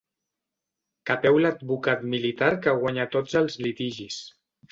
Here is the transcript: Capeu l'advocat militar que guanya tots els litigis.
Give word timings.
Capeu 1.09 1.37
l'advocat 1.43 2.01
militar 2.15 2.49
que 2.63 2.75
guanya 2.79 3.07
tots 3.17 3.39
els 3.43 3.59
litigis. 3.67 4.21